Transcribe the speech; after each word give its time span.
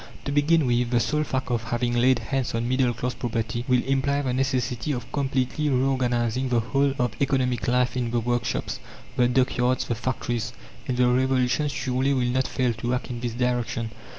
To 0.25 0.31
begin 0.31 0.65
with, 0.65 0.89
the 0.89 0.99
sole 0.99 1.23
fact 1.23 1.51
of 1.51 1.65
having 1.65 1.93
laid 1.95 2.17
hands 2.17 2.55
on 2.55 2.67
middle 2.67 2.91
class 2.91 3.13
property 3.13 3.65
will 3.67 3.83
imply 3.83 4.23
the 4.23 4.33
necessity 4.33 4.93
of 4.93 5.11
completely 5.11 5.69
reorganizing 5.69 6.49
the 6.49 6.59
whole 6.59 6.95
of 6.97 7.11
economic 7.21 7.67
life 7.67 7.95
in 7.95 8.09
the 8.09 8.19
workshops, 8.19 8.79
the 9.15 9.27
dockyards, 9.27 9.85
the 9.85 9.93
factories. 9.93 10.53
And 10.87 10.97
the 10.97 11.07
revolution 11.07 11.67
surely 11.67 12.15
will 12.15 12.25
not 12.29 12.47
fail 12.47 12.73
to 12.73 12.95
act 12.95 13.11
in 13.11 13.19
this 13.19 13.33
direction. 13.33 13.91